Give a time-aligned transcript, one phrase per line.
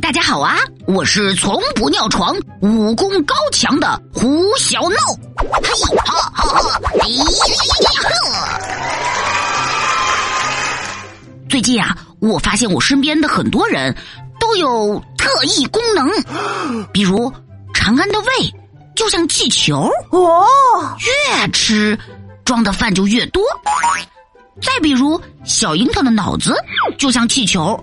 [0.00, 0.56] 大家好啊！
[0.86, 4.96] 我是从不尿床、武功高强的胡小闹。
[5.36, 5.70] 嘿，
[6.06, 6.80] 哈哈哈！
[7.00, 8.08] 哎呀呀！
[11.48, 13.94] 最近啊，我发现我身边的很多人
[14.40, 16.08] 都有特异功能，
[16.92, 17.30] 比如
[17.74, 18.26] 长安的胃
[18.96, 20.46] 就像气球哦，
[21.00, 21.98] 越吃
[22.44, 23.42] 装的饭就越多；
[24.62, 26.54] 再比如小樱桃的脑子
[26.96, 27.78] 就像气球，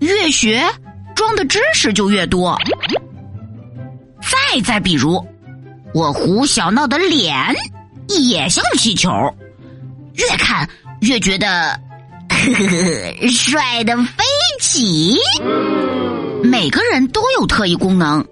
[0.00, 0.68] 越学
[1.14, 2.56] 装的知识就越多；
[4.20, 5.24] 再再比如
[5.94, 7.34] 我胡小闹的脸
[8.08, 9.10] 也像气球，
[10.14, 10.68] 越看
[11.00, 11.80] 越觉得。
[12.28, 14.24] 呵呵，帅的飞
[14.58, 15.16] 起！
[16.42, 18.24] 每个人都有特异功能，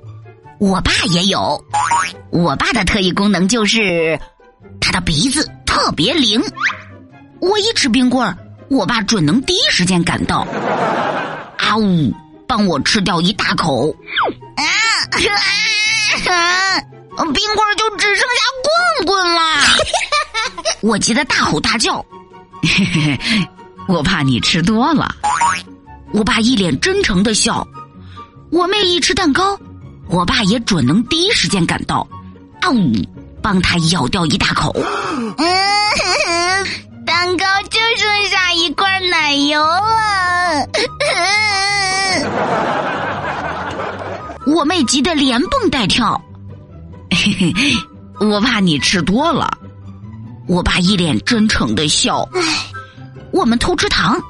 [0.59, 1.63] 我爸也有。
[2.31, 4.19] 我爸的特异功能就是
[4.81, 6.43] 他的鼻子特别灵，
[7.41, 8.37] 我一吃冰棍儿，
[8.69, 10.45] 我爸准能第一时间赶到，
[11.57, 12.13] 啊呜，
[12.51, 13.95] 帮我吃掉一大口。
[14.57, 14.65] 啊
[16.29, 16.83] 啊！
[17.17, 19.41] 冰棍儿就只剩下棍棍了，
[20.83, 22.05] 我急得大吼大叫。
[22.63, 23.49] 嘿嘿嘿。
[23.87, 25.15] 我怕你吃多了，
[26.13, 27.65] 我爸一脸真诚的笑。
[28.51, 29.57] 我妹一吃蛋糕，
[30.09, 32.05] 我爸也准能第一时间赶到，
[32.63, 32.93] 啊呜，
[33.41, 34.75] 帮他咬掉一大口。
[34.75, 35.35] 嗯，
[37.07, 40.67] 蛋糕就剩下一块奶油了。
[44.51, 46.21] 我妹急得连蹦带跳。
[47.11, 47.55] 嘿嘿，
[48.21, 49.49] 我怕你吃多了，
[50.49, 52.29] 我爸一脸真诚的笑。
[53.33, 54.21] 我们偷吃糖，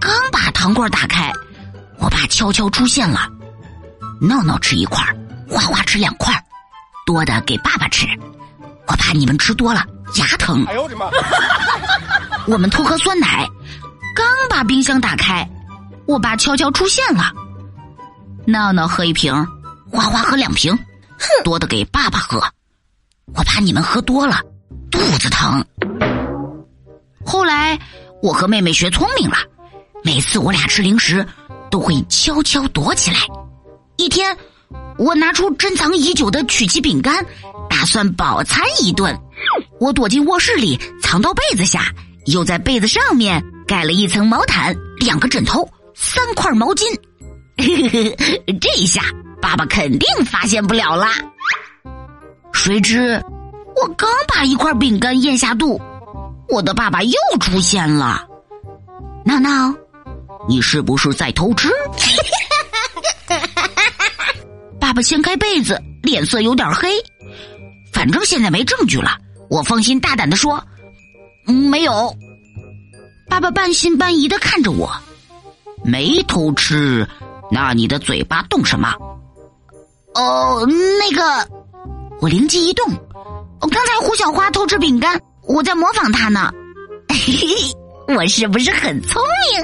[0.00, 1.32] 刚把糖罐打开，
[1.98, 3.28] 我爸悄悄出现了。
[4.20, 5.04] 闹闹吃一块，
[5.48, 6.32] 花花吃两块，
[7.04, 8.06] 多的给爸爸吃。
[8.86, 9.84] 我怕你们吃多了
[10.16, 10.64] 牙疼。
[10.66, 11.06] 哎呦我的妈！
[12.46, 13.48] 我们偷喝酸奶，
[14.14, 15.48] 刚把冰箱打开，
[16.06, 17.32] 我爸悄悄出现了。
[18.46, 19.32] 闹闹喝一瓶，
[19.94, 20.76] 花花喝两瓶，
[21.44, 22.42] 多的给爸爸喝。
[23.34, 24.40] 我怕你们喝多了
[24.90, 25.64] 肚子疼。
[27.24, 27.78] 后来。
[28.22, 29.36] 我和妹妹学聪明了，
[30.02, 31.26] 每次我俩吃零食，
[31.70, 33.18] 都会悄悄躲起来。
[33.98, 34.34] 一天，
[34.96, 37.26] 我拿出珍藏已久的曲奇饼干，
[37.68, 39.14] 打算饱餐一顿。
[39.78, 41.92] 我躲进卧室里，藏到被子下，
[42.24, 46.98] 又在被子上面盖了一层毛毯、两个枕头、三块毛巾。
[48.58, 49.02] 这一下
[49.44, 51.08] 爸爸肯定发现不了啦。
[52.54, 53.22] 谁知
[53.76, 55.78] 我刚把一块饼干咽下肚。
[56.48, 58.26] 我的爸爸又出现了，
[59.22, 59.74] 闹闹，
[60.48, 61.68] 你是不是在偷吃？
[64.80, 66.88] 爸爸掀开被子，脸色有点黑。
[67.92, 69.18] 反正现在没证据了，
[69.50, 70.58] 我放心大胆的说，
[71.46, 72.16] 没有。
[73.28, 74.90] 爸爸半信半疑的看着我，
[75.84, 77.06] 没偷吃，
[77.50, 78.94] 那你的嘴巴动什么？
[80.14, 80.66] 哦，
[80.98, 81.48] 那个，
[82.20, 82.86] 我灵机一动，
[83.60, 85.20] 刚才胡小花偷吃饼干。
[85.42, 86.50] 我在模仿她呢，
[88.16, 89.20] 我是不是很聪
[89.52, 89.62] 明？